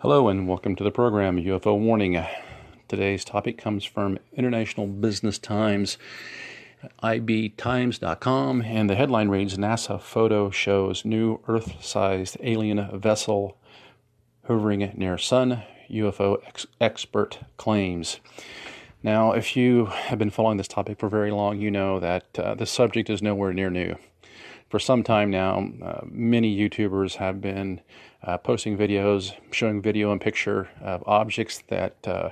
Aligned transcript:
Hello 0.00 0.28
and 0.28 0.46
welcome 0.46 0.76
to 0.76 0.84
the 0.84 0.90
program 0.90 1.38
UFO 1.38 1.78
Warning. 1.78 2.22
Today's 2.86 3.24
topic 3.24 3.56
comes 3.56 3.82
from 3.82 4.18
International 4.34 4.86
Business 4.86 5.38
Times, 5.38 5.96
ibtimes.com, 7.02 8.60
and 8.60 8.90
the 8.90 8.94
headline 8.94 9.30
reads 9.30 9.56
NASA 9.56 9.98
photo 9.98 10.50
shows 10.50 11.06
new 11.06 11.40
Earth 11.48 11.82
sized 11.82 12.36
alien 12.42 13.00
vessel 13.00 13.56
hovering 14.46 14.92
near 14.94 15.16
Sun 15.16 15.62
UFO 15.90 16.46
ex- 16.46 16.66
expert 16.78 17.38
claims. 17.56 18.20
Now, 19.02 19.32
if 19.32 19.56
you 19.56 19.86
have 19.86 20.18
been 20.18 20.28
following 20.28 20.58
this 20.58 20.68
topic 20.68 20.98
for 20.98 21.08
very 21.08 21.30
long, 21.30 21.58
you 21.58 21.70
know 21.70 21.98
that 22.00 22.38
uh, 22.38 22.54
the 22.54 22.66
subject 22.66 23.08
is 23.08 23.22
nowhere 23.22 23.54
near 23.54 23.70
new. 23.70 23.96
For 24.68 24.78
some 24.78 25.02
time 25.02 25.30
now, 25.30 25.70
uh, 25.82 26.00
many 26.04 26.54
YouTubers 26.54 27.14
have 27.14 27.40
been 27.40 27.80
uh, 28.26 28.36
posting 28.38 28.76
videos 28.76 29.34
showing 29.52 29.80
video 29.80 30.12
and 30.12 30.20
picture 30.20 30.68
of 30.80 31.02
objects 31.06 31.62
that 31.68 31.96
uh, 32.06 32.30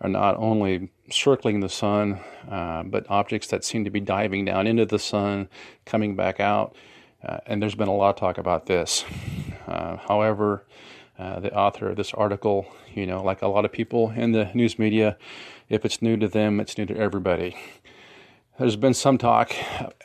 are 0.00 0.08
not 0.08 0.36
only 0.38 0.90
circling 1.10 1.60
the 1.60 1.68
sun, 1.68 2.18
uh, 2.50 2.82
but 2.82 3.04
objects 3.10 3.48
that 3.48 3.64
seem 3.64 3.84
to 3.84 3.90
be 3.90 4.00
diving 4.00 4.46
down 4.46 4.66
into 4.66 4.86
the 4.86 4.98
sun, 4.98 5.48
coming 5.84 6.16
back 6.16 6.40
out. 6.40 6.74
Uh, 7.22 7.38
and 7.46 7.62
there's 7.62 7.74
been 7.74 7.88
a 7.88 7.94
lot 7.94 8.10
of 8.10 8.16
talk 8.16 8.38
about 8.38 8.66
this. 8.66 9.04
however, 9.66 10.64
uh, 11.18 11.38
the 11.38 11.54
author 11.54 11.90
of 11.90 11.96
this 11.96 12.14
article, 12.14 12.66
you 12.94 13.04
know, 13.04 13.22
like 13.22 13.42
a 13.42 13.46
lot 13.46 13.66
of 13.66 13.70
people 13.70 14.10
in 14.16 14.32
the 14.32 14.50
news 14.54 14.78
media, 14.78 15.18
if 15.68 15.84
it's 15.84 16.00
new 16.00 16.16
to 16.16 16.26
them, 16.26 16.58
it's 16.58 16.78
new 16.78 16.86
to 16.86 16.96
everybody. 16.96 17.54
There's 18.58 18.76
been 18.76 18.94
some 18.94 19.18
talk 19.18 19.54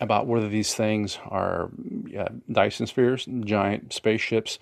about 0.01 0.27
whether 0.27 0.49
these 0.49 0.73
things 0.73 1.17
are 1.27 1.69
uh, 2.17 2.27
Dyson 2.51 2.87
spheres, 2.87 3.27
giant 3.45 3.93
spaceships 3.93 4.59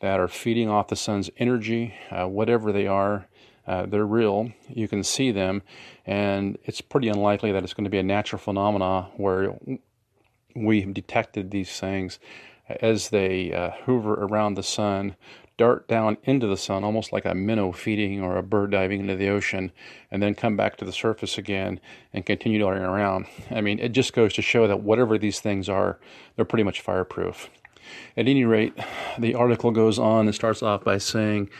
that 0.00 0.20
are 0.20 0.28
feeding 0.28 0.68
off 0.68 0.88
the 0.88 0.96
sun's 0.96 1.30
energy, 1.38 1.94
uh, 2.10 2.26
whatever 2.26 2.72
they 2.72 2.86
are. 2.86 3.26
Uh, 3.66 3.84
they're 3.84 4.06
real. 4.06 4.52
You 4.68 4.86
can 4.86 5.02
see 5.02 5.32
them, 5.32 5.62
and 6.06 6.56
it's 6.64 6.80
pretty 6.80 7.08
unlikely 7.08 7.50
that 7.50 7.64
it's 7.64 7.74
going 7.74 7.84
to 7.84 7.90
be 7.90 7.98
a 7.98 8.02
natural 8.04 8.38
phenomena 8.38 9.08
where 9.16 9.58
we 10.54 10.82
have 10.82 10.94
detected 10.94 11.50
these 11.50 11.80
things 11.80 12.20
as 12.68 13.10
they 13.10 13.52
uh, 13.52 13.70
hover 13.84 14.14
around 14.14 14.54
the 14.54 14.62
sun 14.62 15.16
dart 15.56 15.88
down 15.88 16.18
into 16.24 16.46
the 16.46 16.56
sun, 16.56 16.84
almost 16.84 17.12
like 17.12 17.24
a 17.24 17.34
minnow 17.34 17.72
feeding 17.72 18.20
or 18.20 18.36
a 18.36 18.42
bird 18.42 18.70
diving 18.70 19.00
into 19.00 19.16
the 19.16 19.28
ocean, 19.28 19.72
and 20.10 20.22
then 20.22 20.34
come 20.34 20.56
back 20.56 20.76
to 20.76 20.84
the 20.84 20.92
surface 20.92 21.38
again 21.38 21.80
and 22.12 22.26
continue 22.26 22.58
darting 22.58 22.82
around. 22.82 23.26
I 23.50 23.60
mean, 23.60 23.78
it 23.78 23.90
just 23.90 24.12
goes 24.12 24.34
to 24.34 24.42
show 24.42 24.66
that 24.66 24.82
whatever 24.82 25.16
these 25.18 25.40
things 25.40 25.68
are, 25.68 25.98
they're 26.34 26.44
pretty 26.44 26.64
much 26.64 26.80
fireproof. 26.80 27.48
At 28.16 28.28
any 28.28 28.44
rate, 28.44 28.74
the 29.18 29.34
article 29.34 29.70
goes 29.70 29.98
on 29.98 30.26
and 30.26 30.34
starts 30.34 30.62
off 30.62 30.84
by 30.84 30.98
saying 30.98 31.50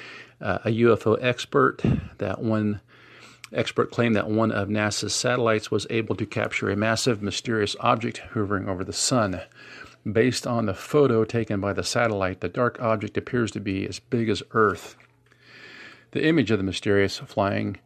uh, 0.40 0.58
a 0.64 0.70
UFO 0.70 1.18
expert 1.22 1.82
that 2.18 2.40
one 2.42 2.80
expert 3.52 3.90
claimed 3.90 4.16
that 4.16 4.28
one 4.28 4.50
of 4.50 4.68
NASA's 4.68 5.14
satellites 5.14 5.70
was 5.70 5.86
able 5.90 6.16
to 6.16 6.26
capture 6.26 6.70
a 6.70 6.76
massive 6.76 7.22
mysterious 7.22 7.76
object 7.80 8.18
hovering 8.34 8.68
over 8.68 8.84
the 8.84 8.92
sun. 8.92 9.40
Based 10.10 10.46
on 10.46 10.66
the 10.66 10.74
photo 10.74 11.24
taken 11.24 11.60
by 11.60 11.72
the 11.72 11.82
satellite, 11.82 12.40
the 12.40 12.48
dark 12.48 12.80
object 12.80 13.16
appears 13.16 13.50
to 13.52 13.60
be 13.60 13.86
as 13.86 13.98
big 13.98 14.28
as 14.28 14.42
Earth. 14.52 14.96
The 16.12 16.24
image 16.24 16.50
of 16.50 16.58
the 16.58 16.64
mysterious 16.64 17.18
flying 17.18 17.78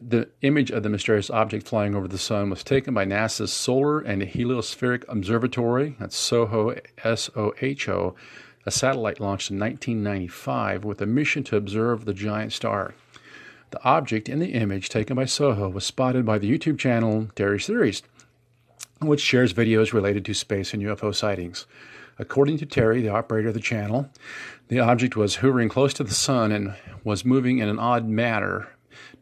the 0.00 0.28
image 0.42 0.70
of 0.70 0.82
the 0.82 0.88
mysterious 0.88 1.30
object 1.30 1.66
flying 1.66 1.94
over 1.94 2.06
the 2.06 2.18
sun 2.18 2.50
was 2.50 2.62
taken 2.62 2.94
by 2.94 3.04
NASA's 3.04 3.52
Solar 3.52 4.00
and 4.00 4.22
Heliospheric 4.22 5.04
Observatory, 5.08 5.96
that's 5.98 6.16
SOHO, 6.16 6.76
S 7.02 7.30
O 7.36 7.52
H 7.60 7.88
O, 7.88 8.14
a 8.66 8.70
satellite 8.70 9.20
launched 9.20 9.50
in 9.50 9.58
1995 9.58 10.84
with 10.84 11.00
a 11.00 11.06
mission 11.06 11.42
to 11.44 11.56
observe 11.56 12.04
the 12.04 12.14
giant 12.14 12.52
star. 12.52 12.94
The 13.70 13.82
object 13.84 14.28
in 14.28 14.38
the 14.38 14.52
image 14.52 14.88
taken 14.88 15.16
by 15.16 15.24
SOHO 15.24 15.68
was 15.68 15.84
spotted 15.84 16.24
by 16.24 16.38
the 16.38 16.50
YouTube 16.50 16.78
channel 16.78 17.28
Terry's 17.34 17.66
Theories, 17.66 18.02
which 19.00 19.20
shares 19.20 19.54
videos 19.54 19.92
related 19.92 20.24
to 20.26 20.34
space 20.34 20.74
and 20.74 20.82
UFO 20.82 21.14
sightings. 21.14 21.66
According 22.18 22.58
to 22.58 22.66
Terry, 22.66 23.00
the 23.00 23.08
operator 23.08 23.48
of 23.48 23.54
the 23.54 23.60
channel, 23.60 24.10
the 24.68 24.80
object 24.80 25.16
was 25.16 25.36
hovering 25.36 25.68
close 25.68 25.94
to 25.94 26.04
the 26.04 26.14
sun 26.14 26.52
and 26.52 26.74
was 27.02 27.24
moving 27.24 27.58
in 27.58 27.68
an 27.68 27.78
odd 27.78 28.06
manner 28.06 28.68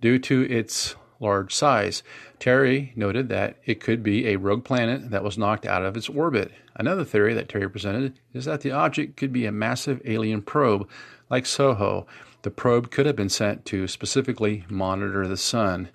due 0.00 0.18
to 0.18 0.42
its 0.50 0.94
large 1.20 1.54
size. 1.54 2.02
Terry 2.38 2.92
noted 2.94 3.28
that 3.28 3.56
it 3.64 3.80
could 3.80 4.02
be 4.02 4.28
a 4.28 4.36
rogue 4.36 4.64
planet 4.64 5.10
that 5.10 5.24
was 5.24 5.38
knocked 5.38 5.66
out 5.66 5.84
of 5.84 5.96
its 5.96 6.08
orbit. 6.08 6.52
Another 6.76 7.04
theory 7.04 7.34
that 7.34 7.48
Terry 7.48 7.68
presented 7.68 8.18
is 8.32 8.44
that 8.44 8.60
the 8.60 8.70
object 8.70 9.16
could 9.16 9.32
be 9.32 9.46
a 9.46 9.52
massive 9.52 10.00
alien 10.04 10.42
probe, 10.42 10.88
like 11.28 11.44
SOHO. 11.44 12.06
The 12.42 12.50
probe 12.50 12.90
could 12.90 13.06
have 13.06 13.16
been 13.16 13.28
sent 13.28 13.64
to 13.66 13.88
specifically 13.88 14.64
monitor 14.68 15.26
the 15.26 15.36
sun. 15.36 15.88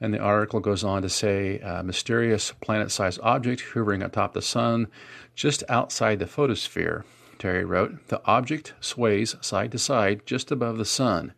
And 0.00 0.12
the 0.12 0.18
article 0.18 0.60
goes 0.60 0.84
on 0.84 1.02
to 1.02 1.08
say 1.08 1.60
a 1.60 1.82
mysterious 1.82 2.52
planet 2.60 2.90
sized 2.90 3.20
object 3.22 3.62
hovering 3.72 4.02
atop 4.02 4.34
the 4.34 4.42
sun 4.42 4.88
just 5.34 5.62
outside 5.68 6.18
the 6.18 6.26
photosphere. 6.26 7.04
Terry 7.38 7.64
wrote, 7.64 8.08
The 8.08 8.20
object 8.24 8.74
sways 8.80 9.36
side 9.40 9.70
to 9.72 9.78
side 9.78 10.26
just 10.26 10.50
above 10.50 10.76
the 10.76 10.84
sun. 10.84 11.32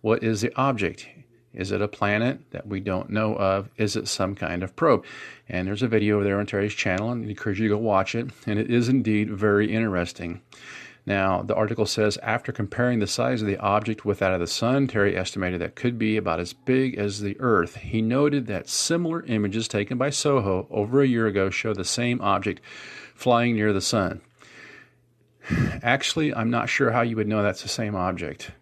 What 0.00 0.22
is 0.22 0.40
the 0.40 0.52
object? 0.56 1.06
Is 1.54 1.72
it 1.72 1.80
a 1.80 1.88
planet 1.88 2.40
that 2.50 2.66
we 2.66 2.80
don't 2.80 3.10
know 3.10 3.36
of? 3.36 3.70
Is 3.76 3.96
it 3.96 4.08
some 4.08 4.34
kind 4.34 4.62
of 4.62 4.74
probe? 4.76 5.04
And 5.48 5.68
there's 5.68 5.82
a 5.82 5.88
video 5.88 6.22
there 6.22 6.38
on 6.38 6.46
Terry's 6.46 6.74
channel, 6.74 7.10
and 7.10 7.24
I 7.24 7.28
encourage 7.28 7.60
you 7.60 7.68
to 7.68 7.74
go 7.74 7.80
watch 7.80 8.14
it. 8.14 8.30
And 8.46 8.58
it 8.58 8.70
is 8.70 8.88
indeed 8.88 9.30
very 9.30 9.72
interesting. 9.72 10.42
Now, 11.06 11.42
the 11.42 11.54
article 11.54 11.84
says 11.84 12.16
after 12.22 12.50
comparing 12.50 12.98
the 12.98 13.06
size 13.06 13.42
of 13.42 13.46
the 13.46 13.58
object 13.58 14.06
with 14.06 14.20
that 14.20 14.32
of 14.32 14.40
the 14.40 14.46
sun, 14.46 14.86
Terry 14.86 15.16
estimated 15.16 15.60
that 15.60 15.74
could 15.74 15.98
be 15.98 16.16
about 16.16 16.40
as 16.40 16.54
big 16.54 16.96
as 16.96 17.20
the 17.20 17.36
Earth. 17.40 17.76
He 17.76 18.00
noted 18.00 18.46
that 18.46 18.68
similar 18.68 19.22
images 19.24 19.68
taken 19.68 19.98
by 19.98 20.10
SOHO 20.10 20.66
over 20.70 21.02
a 21.02 21.06
year 21.06 21.26
ago 21.26 21.50
show 21.50 21.74
the 21.74 21.84
same 21.84 22.22
object 22.22 22.62
flying 23.14 23.54
near 23.54 23.72
the 23.74 23.82
sun. 23.82 24.22
Actually, 25.82 26.34
I'm 26.34 26.50
not 26.50 26.70
sure 26.70 26.90
how 26.90 27.02
you 27.02 27.16
would 27.16 27.28
know 27.28 27.42
that's 27.42 27.62
the 27.62 27.68
same 27.68 27.94
object. 27.94 28.52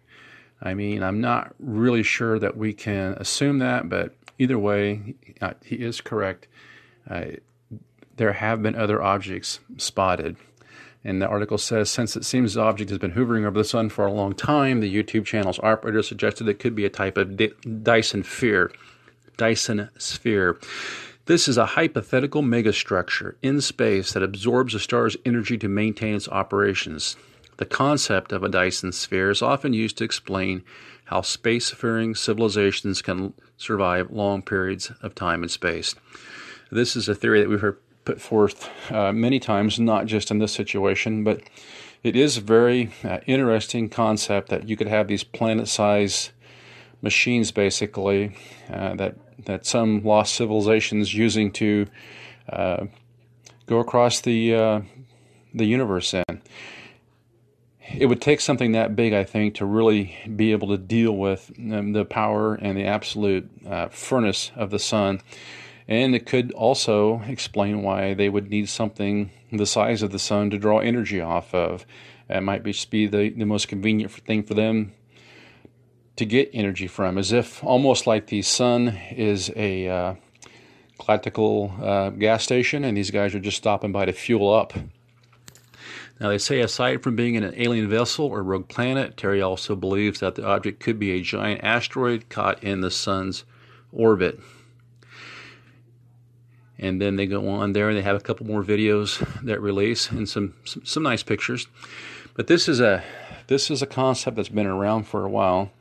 I 0.63 0.73
mean, 0.73 1.03
I'm 1.03 1.19
not 1.19 1.53
really 1.59 2.03
sure 2.03 2.39
that 2.39 2.55
we 2.55 2.73
can 2.73 3.13
assume 3.13 3.59
that, 3.59 3.89
but 3.89 4.15
either 4.39 4.57
way, 4.57 5.15
uh, 5.41 5.53
he 5.63 5.75
is 5.75 5.99
correct. 5.99 6.47
Uh, 7.07 7.25
there 8.15 8.31
have 8.31 8.63
been 8.63 8.75
other 8.75 9.03
objects 9.03 9.59
spotted. 9.77 10.37
And 11.03 11.21
the 11.21 11.27
article 11.27 11.57
says 11.57 11.89
since 11.89 12.15
it 12.15 12.23
seems 12.23 12.53
the 12.53 12.61
object 12.61 12.89
has 12.89 12.99
been 12.99 13.11
hovering 13.11 13.45
over 13.45 13.57
the 13.57 13.65
sun 13.65 13.89
for 13.89 14.05
a 14.05 14.11
long 14.11 14.33
time, 14.33 14.79
the 14.79 14.93
YouTube 14.93 15.25
channel's 15.25 15.59
operator 15.59 16.01
suggested 16.01 16.47
it 16.47 16.59
could 16.59 16.75
be 16.75 16.85
a 16.85 16.89
type 16.89 17.17
of 17.17 17.37
Dyson 17.83 18.23
sphere. 18.23 18.71
Dyson 19.35 19.89
sphere. 19.97 20.59
This 21.25 21.47
is 21.47 21.57
a 21.57 21.65
hypothetical 21.65 22.41
megastructure 22.41 23.35
in 23.41 23.59
space 23.59 24.13
that 24.13 24.23
absorbs 24.23 24.75
a 24.75 24.79
star's 24.79 25.17
energy 25.25 25.57
to 25.57 25.67
maintain 25.67 26.15
its 26.15 26.29
operations. 26.29 27.17
The 27.57 27.65
concept 27.65 28.31
of 28.31 28.43
a 28.43 28.49
Dyson 28.49 28.91
sphere 28.91 29.29
is 29.29 29.41
often 29.41 29.73
used 29.73 29.97
to 29.97 30.03
explain 30.03 30.63
how 31.05 31.21
spacefaring 31.21 32.17
civilizations 32.17 33.01
can 33.01 33.33
survive 33.57 34.11
long 34.11 34.41
periods 34.41 34.91
of 35.01 35.15
time 35.15 35.43
and 35.43 35.51
space. 35.51 35.95
This 36.71 36.95
is 36.95 37.07
a 37.07 37.15
theory 37.15 37.41
that 37.41 37.49
we've 37.49 37.61
heard 37.61 37.77
put 38.05 38.21
forth 38.21 38.69
uh, 38.91 39.13
many 39.13 39.39
times, 39.39 39.79
not 39.79 40.05
just 40.05 40.31
in 40.31 40.39
this 40.39 40.51
situation, 40.51 41.23
but 41.23 41.41
it 42.03 42.15
is 42.15 42.37
a 42.37 42.41
very 42.41 42.91
uh, 43.03 43.19
interesting 43.25 43.89
concept 43.89 44.49
that 44.49 44.67
you 44.67 44.75
could 44.75 44.87
have 44.87 45.07
these 45.07 45.23
planet-sized 45.23 46.31
machines, 47.01 47.51
basically, 47.51 48.35
uh, 48.71 48.95
that 48.95 49.15
that 49.45 49.65
some 49.65 50.03
lost 50.03 50.35
civilizations 50.35 51.13
using 51.13 51.51
to 51.51 51.87
uh, 52.49 52.85
go 53.67 53.79
across 53.79 54.21
the 54.21 54.55
uh, 54.55 54.81
the 55.53 55.65
universe 55.65 56.13
in. 56.13 56.41
It 57.91 58.05
would 58.05 58.21
take 58.21 58.41
something 58.41 58.71
that 58.71 58.95
big, 58.95 59.13
I 59.13 59.23
think, 59.23 59.55
to 59.55 59.65
really 59.65 60.15
be 60.35 60.51
able 60.51 60.69
to 60.69 60.77
deal 60.77 61.15
with 61.15 61.51
um, 61.57 61.93
the 61.93 62.05
power 62.05 62.55
and 62.55 62.77
the 62.77 62.85
absolute 62.85 63.49
uh, 63.67 63.89
furnace 63.89 64.51
of 64.55 64.69
the 64.69 64.79
sun 64.79 65.21
and 65.87 66.15
it 66.15 66.25
could 66.25 66.51
also 66.53 67.21
explain 67.27 67.83
why 67.83 68.13
they 68.13 68.29
would 68.29 68.49
need 68.49 68.69
something 68.69 69.31
the 69.51 69.65
size 69.65 70.01
of 70.01 70.11
the 70.11 70.19
sun 70.19 70.49
to 70.49 70.57
draw 70.57 70.79
energy 70.79 71.21
off 71.21 71.53
of. 71.53 71.85
It 72.29 72.41
might 72.41 72.63
be, 72.63 72.75
be 72.89 73.07
the, 73.07 73.29
the 73.29 73.45
most 73.45 73.67
convenient 73.67 74.11
thing 74.11 74.43
for 74.43 74.53
them 74.53 74.93
to 76.15 76.25
get 76.25 76.49
energy 76.53 76.87
from, 76.87 77.17
as 77.17 77.31
if 77.31 77.63
almost 77.63 78.07
like 78.07 78.27
the 78.27 78.41
sun 78.41 78.99
is 79.11 79.51
a 79.55 79.87
uh, 79.87 80.15
galactical 80.99 81.79
uh, 81.81 82.09
gas 82.11 82.43
station 82.43 82.83
and 82.83 82.95
these 82.95 83.11
guys 83.11 83.35
are 83.35 83.39
just 83.39 83.57
stopping 83.57 83.91
by 83.91 84.05
to 84.05 84.13
fuel 84.13 84.53
up. 84.53 84.73
Now, 86.19 86.29
they 86.29 86.37
say 86.37 86.61
aside 86.61 87.03
from 87.03 87.15
being 87.15 87.35
in 87.35 87.43
an 87.43 87.53
alien 87.57 87.89
vessel 87.89 88.27
or 88.27 88.43
rogue 88.43 88.67
planet, 88.67 89.17
Terry 89.17 89.41
also 89.41 89.75
believes 89.75 90.19
that 90.19 90.35
the 90.35 90.45
object 90.45 90.79
could 90.79 90.99
be 90.99 91.11
a 91.11 91.21
giant 91.21 91.63
asteroid 91.63 92.29
caught 92.29 92.63
in 92.63 92.81
the 92.81 92.91
sun's 92.91 93.43
orbit. 93.91 94.39
And 96.77 97.01
then 97.01 97.15
they 97.15 97.25
go 97.25 97.47
on 97.49 97.73
there 97.73 97.89
and 97.89 97.97
they 97.97 98.01
have 98.03 98.15
a 98.15 98.21
couple 98.21 98.45
more 98.45 98.63
videos 98.63 99.19
that 99.43 99.61
release 99.61 100.11
and 100.11 100.27
some, 100.27 100.53
some, 100.65 100.85
some 100.85 101.03
nice 101.03 101.23
pictures. 101.23 101.67
But 102.35 102.47
this 102.47 102.67
is 102.67 102.79
a 102.79 103.03
this 103.47 103.69
is 103.69 103.81
a 103.81 103.87
concept 103.87 104.37
that's 104.37 104.49
been 104.49 104.67
around 104.67 105.03
for 105.03 105.25
a 105.25 105.29
while, 105.29 105.71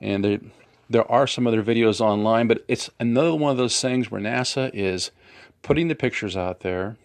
and 0.00 0.24
there, 0.24 0.40
there 0.88 1.10
are 1.10 1.26
some 1.26 1.46
other 1.46 1.62
videos 1.62 2.00
online. 2.00 2.46
But 2.46 2.64
it's 2.68 2.90
another 3.00 3.34
one 3.34 3.50
of 3.50 3.56
those 3.56 3.80
things 3.80 4.10
where 4.10 4.20
NASA 4.20 4.70
is 4.72 5.10
putting 5.62 5.88
the 5.88 5.94
pictures 5.94 6.36
out 6.36 6.60
there 6.60 6.96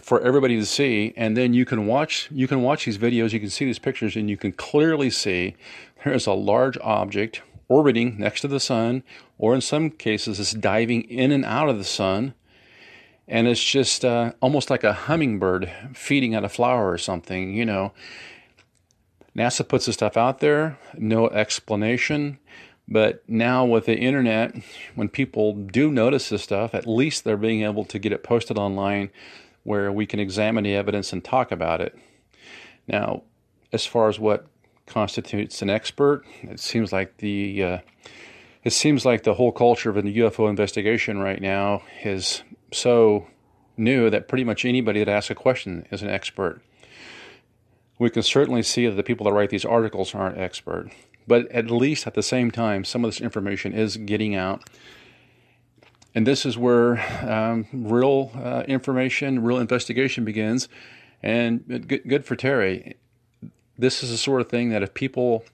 for 0.00 0.20
everybody 0.20 0.56
to 0.56 0.66
see, 0.66 1.12
and 1.16 1.36
then 1.36 1.52
you 1.54 1.64
can 1.64 1.86
watch 1.86 2.28
you 2.30 2.48
can 2.48 2.62
watch 2.62 2.84
these 2.84 2.98
videos, 2.98 3.32
you 3.32 3.40
can 3.40 3.50
see 3.50 3.64
these 3.64 3.78
pictures, 3.78 4.16
and 4.16 4.30
you 4.30 4.36
can 4.36 4.52
clearly 4.52 5.10
see 5.10 5.54
there 6.04 6.14
is 6.14 6.26
a 6.26 6.32
large 6.32 6.78
object 6.78 7.42
orbiting 7.68 8.18
next 8.18 8.42
to 8.42 8.48
the 8.48 8.60
sun, 8.60 9.02
or 9.38 9.54
in 9.54 9.60
some 9.60 9.90
cases, 9.90 10.38
it's 10.38 10.52
diving 10.52 11.02
in 11.02 11.32
and 11.32 11.44
out 11.44 11.68
of 11.68 11.78
the 11.78 11.84
sun 11.84 12.34
and 13.28 13.48
it's 13.48 13.62
just 13.62 14.04
uh, 14.04 14.32
almost 14.40 14.70
like 14.70 14.84
a 14.84 14.92
hummingbird 14.92 15.70
feeding 15.94 16.36
on 16.36 16.44
a 16.44 16.48
flower 16.48 16.90
or 16.90 16.98
something, 16.98 17.54
you 17.54 17.64
know. 17.64 17.92
NASA 19.36 19.66
puts 19.66 19.86
the 19.86 19.92
stuff 19.92 20.16
out 20.16 20.38
there, 20.38 20.78
no 20.96 21.28
explanation. 21.28 22.38
But 22.88 23.28
now 23.28 23.64
with 23.64 23.86
the 23.86 23.96
internet, 23.96 24.54
when 24.94 25.08
people 25.08 25.52
do 25.54 25.90
notice 25.90 26.28
this 26.28 26.42
stuff, 26.42 26.72
at 26.72 26.86
least 26.86 27.24
they're 27.24 27.36
being 27.36 27.62
able 27.62 27.84
to 27.84 27.98
get 27.98 28.12
it 28.12 28.22
posted 28.22 28.56
online 28.56 29.10
where 29.66 29.90
we 29.90 30.06
can 30.06 30.20
examine 30.20 30.64
the 30.64 30.74
evidence 30.74 31.12
and 31.12 31.24
talk 31.24 31.50
about 31.50 31.80
it. 31.80 31.98
Now, 32.86 33.24
as 33.72 33.84
far 33.84 34.08
as 34.08 34.18
what 34.18 34.46
constitutes 34.86 35.60
an 35.60 35.68
expert, 35.68 36.24
it 36.42 36.60
seems 36.60 36.92
like 36.92 37.16
the 37.18 37.62
uh, 37.62 37.78
it 38.62 38.72
seems 38.72 39.04
like 39.04 39.24
the 39.24 39.34
whole 39.34 39.52
culture 39.52 39.90
of 39.90 39.96
the 39.96 40.18
UFO 40.18 40.48
investigation 40.48 41.18
right 41.18 41.40
now 41.40 41.82
is 42.04 42.42
so 42.72 43.26
new 43.76 44.08
that 44.08 44.28
pretty 44.28 44.44
much 44.44 44.64
anybody 44.64 45.00
that 45.04 45.10
asks 45.10 45.30
a 45.30 45.34
question 45.34 45.86
is 45.90 46.02
an 46.02 46.08
expert. 46.08 46.60
We 47.98 48.10
can 48.10 48.22
certainly 48.22 48.62
see 48.62 48.86
that 48.86 48.94
the 48.94 49.02
people 49.02 49.24
that 49.24 49.32
write 49.32 49.50
these 49.50 49.64
articles 49.64 50.14
aren't 50.14 50.38
expert, 50.38 50.90
but 51.26 51.50
at 51.50 51.70
least 51.70 52.06
at 52.06 52.14
the 52.14 52.22
same 52.22 52.50
time, 52.50 52.84
some 52.84 53.04
of 53.04 53.10
this 53.10 53.20
information 53.20 53.72
is 53.72 53.96
getting 53.96 54.34
out. 54.34 54.68
And 56.16 56.26
this 56.26 56.46
is 56.46 56.56
where 56.56 56.98
um, 57.30 57.66
real 57.74 58.32
uh, 58.34 58.62
information, 58.66 59.42
real 59.42 59.58
investigation 59.58 60.24
begins. 60.24 60.66
And 61.22 61.86
good, 61.86 62.08
good 62.08 62.24
for 62.24 62.34
Terry. 62.36 62.96
This 63.76 64.02
is 64.02 64.08
the 64.08 64.16
sort 64.16 64.40
of 64.40 64.48
thing 64.48 64.70
that 64.70 64.82
if 64.82 64.94
people 64.94 65.44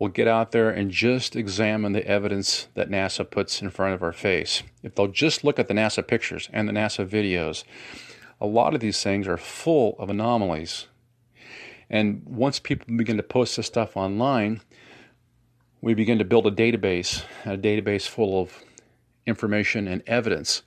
will 0.00 0.08
get 0.08 0.26
out 0.26 0.50
there 0.50 0.68
and 0.68 0.90
just 0.90 1.36
examine 1.36 1.92
the 1.92 2.04
evidence 2.04 2.66
that 2.74 2.90
NASA 2.90 3.30
puts 3.30 3.62
in 3.62 3.70
front 3.70 3.94
of 3.94 4.02
our 4.02 4.12
face. 4.12 4.64
If 4.82 4.96
they'll 4.96 5.06
just 5.06 5.44
look 5.44 5.60
at 5.60 5.68
the 5.68 5.74
NASA 5.74 6.04
pictures 6.04 6.50
and 6.52 6.68
the 6.68 6.72
NASA 6.72 7.06
videos, 7.06 7.62
a 8.40 8.46
lot 8.46 8.74
of 8.74 8.80
these 8.80 9.00
things 9.00 9.28
are 9.28 9.36
full 9.36 9.94
of 10.00 10.10
anomalies. 10.10 10.88
And 11.88 12.22
once 12.26 12.58
people 12.58 12.96
begin 12.96 13.16
to 13.16 13.22
post 13.22 13.56
this 13.56 13.66
stuff 13.68 13.96
online, 13.96 14.60
we 15.80 15.94
begin 15.94 16.18
to 16.18 16.24
build 16.24 16.48
a 16.48 16.50
database, 16.50 17.22
a 17.44 17.56
database 17.56 18.08
full 18.08 18.40
of 18.40 18.64
information 19.26 19.88
and 19.88 20.02
evidence. 20.06 20.62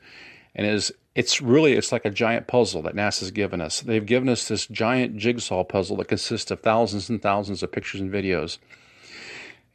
And 0.55 0.67
it 0.67 0.73
is 0.73 0.91
it's 1.15 1.41
really 1.41 1.73
it's 1.73 1.91
like 1.91 2.05
a 2.05 2.09
giant 2.09 2.47
puzzle 2.47 2.81
that 2.83 2.95
NASA's 2.95 3.31
given 3.31 3.61
us. 3.61 3.81
They've 3.81 4.05
given 4.05 4.29
us 4.29 4.47
this 4.47 4.65
giant 4.65 5.17
jigsaw 5.17 5.63
puzzle 5.63 5.97
that 5.97 6.07
consists 6.07 6.49
of 6.51 6.61
thousands 6.61 7.09
and 7.09 7.21
thousands 7.21 7.61
of 7.61 7.71
pictures 7.71 8.01
and 8.01 8.11
videos. 8.11 8.57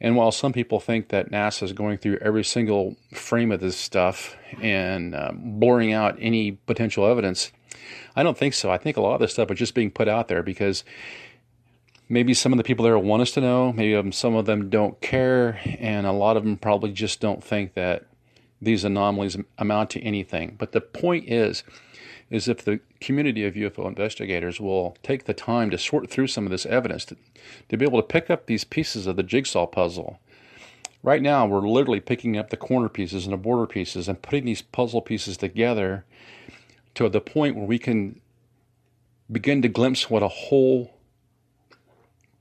And 0.01 0.15
while 0.15 0.31
some 0.31 0.53
people 0.53 0.79
think 0.79 1.09
that 1.09 1.29
NASA 1.29 1.63
is 1.63 1.73
going 1.73 1.97
through 1.97 2.19
every 2.21 2.43
single 2.43 2.95
frame 3.13 3.51
of 3.51 3.59
this 3.59 3.75
stuff 3.75 4.35
and 4.61 5.13
uh, 5.13 5.31
blurring 5.33 5.91
out 5.91 6.17
any 6.19 6.51
potential 6.51 7.05
evidence, 7.05 7.51
I 8.15 8.23
don't 8.23 8.37
think 8.37 8.53
so. 8.53 8.71
I 8.71 8.77
think 8.77 8.95
a 8.95 9.01
lot 9.01 9.15
of 9.15 9.21
this 9.21 9.33
stuff 9.33 9.51
is 9.51 9.59
just 9.59 9.75
being 9.75 9.91
put 9.91 10.07
out 10.07 10.29
there 10.29 10.41
because 10.41 10.85
maybe 12.07 12.33
some 12.33 12.53
of 12.53 12.57
the 12.57 12.63
people 12.63 12.85
there 12.85 12.97
want 12.97 13.21
us 13.21 13.31
to 13.31 13.41
know, 13.41 13.73
maybe 13.73 14.11
some 14.11 14.35
of 14.35 14.45
them 14.45 14.69
don't 14.69 14.99
care, 15.01 15.59
and 15.79 16.07
a 16.07 16.11
lot 16.11 16.37
of 16.37 16.43
them 16.43 16.57
probably 16.57 16.91
just 16.91 17.19
don't 17.19 17.43
think 17.43 17.73
that 17.73 18.05
these 18.61 18.83
anomalies 18.83 19.37
amount 19.57 19.89
to 19.91 20.01
anything. 20.01 20.55
But 20.57 20.71
the 20.71 20.81
point 20.81 21.29
is, 21.29 21.63
is 22.29 22.47
if 22.47 22.63
the 22.63 22.79
community 23.01 23.45
of 23.45 23.55
UFO 23.55 23.87
investigators 23.87 24.59
will 24.59 24.95
take 25.01 25.25
the 25.25 25.33
time 25.33 25.69
to 25.71 25.77
sort 25.77 26.09
through 26.09 26.27
some 26.27 26.45
of 26.45 26.51
this 26.51 26.65
evidence, 26.65 27.05
to, 27.05 27.17
to 27.69 27.77
be 27.77 27.85
able 27.85 28.01
to 28.01 28.07
pick 28.07 28.29
up 28.29 28.45
these 28.45 28.63
pieces 28.63 29.07
of 29.07 29.15
the 29.15 29.23
jigsaw 29.23 29.65
puzzle. 29.65 30.19
Right 31.01 31.21
now, 31.21 31.47
we're 31.47 31.67
literally 31.67 32.01
picking 32.01 32.37
up 32.37 32.49
the 32.49 32.57
corner 32.57 32.89
pieces 32.89 33.25
and 33.25 33.33
the 33.33 33.37
border 33.37 33.65
pieces 33.65 34.07
and 34.07 34.21
putting 34.21 34.45
these 34.45 34.61
puzzle 34.61 35.01
pieces 35.01 35.37
together 35.37 36.05
to 36.95 37.07
the 37.07 37.21
point 37.21 37.55
where 37.55 37.65
we 37.65 37.79
can 37.79 38.19
begin 39.31 39.61
to 39.61 39.69
glimpse 39.69 40.09
what 40.09 40.23
a 40.23 40.27
whole 40.27 40.93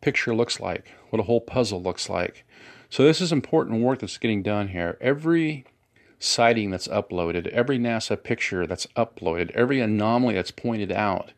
picture 0.01 0.35
looks 0.35 0.59
like, 0.59 0.93
what 1.11 1.21
a 1.21 1.25
whole 1.25 1.41
puzzle 1.41 1.83
looks 1.83 2.09
like. 2.09 2.45
So, 2.91 3.05
this 3.05 3.21
is 3.21 3.33
important 3.33 3.81
work 3.81 4.01
that's 4.01 4.19
getting 4.19 4.43
done 4.43 4.69
here. 4.69 4.99
Every 5.01 5.65
sighting 6.19 6.71
that's 6.71 6.89
uploaded, 6.89 7.47
every 7.49 7.79
NASA 7.79 8.21
picture 8.21 8.67
that's 8.67 8.87
uploaded, 8.97 9.51
every 9.53 9.81
anomaly 9.81 10.35
that's 10.35 10.51
pointed 10.51 10.93
out, 10.93 11.33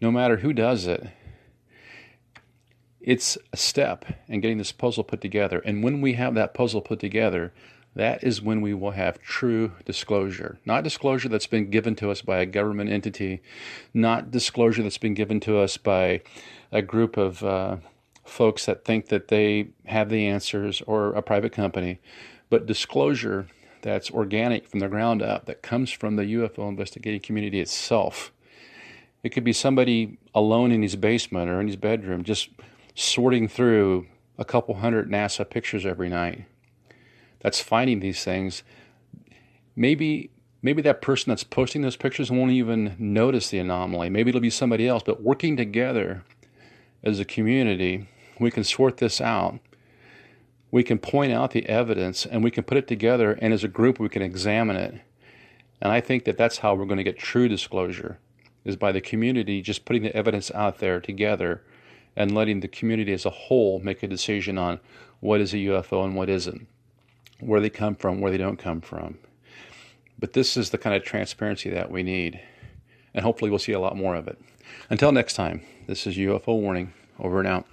no 0.00 0.10
matter 0.10 0.38
who 0.38 0.52
does 0.52 0.86
it, 0.86 1.08
it's 3.00 3.38
a 3.52 3.56
step 3.56 4.04
in 4.28 4.40
getting 4.40 4.58
this 4.58 4.72
puzzle 4.72 5.04
put 5.04 5.20
together. 5.20 5.60
And 5.60 5.82
when 5.82 6.00
we 6.00 6.14
have 6.14 6.34
that 6.34 6.52
puzzle 6.52 6.82
put 6.82 7.00
together, 7.00 7.52
that 7.96 8.22
is 8.22 8.42
when 8.42 8.60
we 8.60 8.74
will 8.74 8.92
have 8.92 9.20
true 9.20 9.72
disclosure. 9.84 10.60
Not 10.64 10.84
disclosure 10.84 11.28
that's 11.28 11.46
been 11.46 11.70
given 11.70 11.96
to 11.96 12.10
us 12.10 12.22
by 12.22 12.38
a 12.38 12.46
government 12.46 12.90
entity, 12.90 13.42
not 13.92 14.30
disclosure 14.30 14.82
that's 14.82 14.98
been 14.98 15.14
given 15.14 15.40
to 15.40 15.58
us 15.58 15.76
by 15.76 16.20
a 16.70 16.82
group 16.82 17.16
of 17.16 17.42
uh, 17.42 17.78
folks 18.24 18.66
that 18.66 18.84
think 18.84 19.08
that 19.08 19.28
they 19.28 19.70
have 19.86 20.08
the 20.08 20.26
answers 20.26 20.82
or 20.86 21.14
a 21.14 21.22
private 21.22 21.52
company, 21.52 21.98
but 22.48 22.66
disclosure 22.66 23.48
that's 23.82 24.10
organic 24.10 24.68
from 24.68 24.80
the 24.80 24.88
ground 24.88 25.22
up, 25.22 25.46
that 25.46 25.62
comes 25.62 25.90
from 25.90 26.16
the 26.16 26.24
UFO 26.24 26.68
investigating 26.68 27.20
community 27.20 27.60
itself. 27.60 28.32
It 29.22 29.30
could 29.30 29.44
be 29.44 29.52
somebody 29.52 30.18
alone 30.34 30.72
in 30.72 30.82
his 30.82 30.96
basement 30.96 31.50
or 31.50 31.60
in 31.60 31.66
his 31.66 31.76
bedroom 31.76 32.24
just 32.24 32.50
sorting 32.94 33.48
through 33.48 34.06
a 34.38 34.44
couple 34.44 34.76
hundred 34.76 35.10
NASA 35.10 35.48
pictures 35.48 35.84
every 35.84 36.08
night. 36.08 36.44
That's 37.40 37.60
finding 37.60 38.00
these 38.00 38.24
things. 38.24 38.62
Maybe 39.76 40.30
maybe 40.62 40.82
that 40.82 41.00
person 41.00 41.30
that's 41.30 41.44
posting 41.44 41.82
those 41.82 41.96
pictures 41.96 42.30
won't 42.30 42.50
even 42.50 42.94
notice 42.98 43.48
the 43.48 43.58
anomaly. 43.58 44.10
Maybe 44.10 44.28
it'll 44.28 44.40
be 44.40 44.50
somebody 44.50 44.86
else, 44.86 45.02
but 45.02 45.22
working 45.22 45.56
together 45.56 46.22
as 47.02 47.18
a 47.18 47.24
community, 47.24 48.08
we 48.38 48.50
can 48.50 48.64
sort 48.64 48.98
this 48.98 49.20
out 49.20 49.58
we 50.70 50.82
can 50.82 50.98
point 50.98 51.32
out 51.32 51.50
the 51.50 51.68
evidence 51.68 52.26
and 52.26 52.44
we 52.44 52.50
can 52.50 52.64
put 52.64 52.78
it 52.78 52.88
together, 52.88 53.32
and 53.32 53.52
as 53.52 53.64
a 53.64 53.68
group, 53.68 53.98
we 53.98 54.08
can 54.08 54.22
examine 54.22 54.76
it. 54.76 54.94
And 55.80 55.92
I 55.92 56.00
think 56.00 56.24
that 56.24 56.36
that's 56.36 56.58
how 56.58 56.74
we're 56.74 56.84
going 56.84 56.98
to 56.98 57.04
get 57.04 57.18
true 57.18 57.48
disclosure, 57.48 58.18
is 58.64 58.76
by 58.76 58.92
the 58.92 59.00
community 59.00 59.62
just 59.62 59.84
putting 59.84 60.02
the 60.02 60.14
evidence 60.14 60.50
out 60.52 60.78
there 60.78 61.00
together 61.00 61.62
and 62.16 62.34
letting 62.34 62.60
the 62.60 62.68
community 62.68 63.12
as 63.12 63.24
a 63.24 63.30
whole 63.30 63.80
make 63.80 64.02
a 64.02 64.08
decision 64.08 64.58
on 64.58 64.80
what 65.20 65.40
is 65.40 65.54
a 65.54 65.58
UFO 65.58 66.04
and 66.04 66.14
what 66.14 66.28
isn't, 66.28 66.66
where 67.40 67.60
they 67.60 67.70
come 67.70 67.94
from, 67.94 68.20
where 68.20 68.30
they 68.30 68.38
don't 68.38 68.58
come 68.58 68.80
from. 68.80 69.18
But 70.18 70.34
this 70.34 70.56
is 70.56 70.70
the 70.70 70.78
kind 70.78 70.94
of 70.94 71.02
transparency 71.02 71.70
that 71.70 71.90
we 71.90 72.02
need. 72.02 72.40
And 73.14 73.24
hopefully, 73.24 73.50
we'll 73.50 73.58
see 73.58 73.72
a 73.72 73.80
lot 73.80 73.96
more 73.96 74.14
of 74.14 74.28
it. 74.28 74.38
Until 74.88 75.12
next 75.12 75.34
time, 75.34 75.62
this 75.86 76.06
is 76.06 76.16
UFO 76.16 76.60
Warning. 76.60 76.92
Over 77.18 77.40
and 77.40 77.48
out. 77.48 77.66